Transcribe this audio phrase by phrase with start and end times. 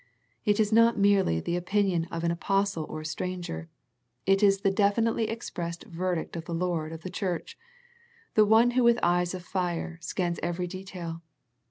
[0.45, 3.69] It is not merely the opinion of an apostle or a stranger.
[4.25, 7.55] It is the definitely expressed verdict of the Lord of the church,
[8.33, 11.21] the One Who with eyes of fire, scans every detail.